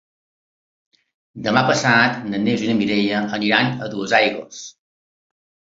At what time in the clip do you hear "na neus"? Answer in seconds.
2.33-2.65